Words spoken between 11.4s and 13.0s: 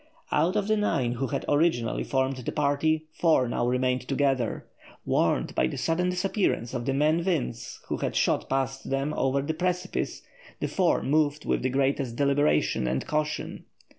with the greatest deliberation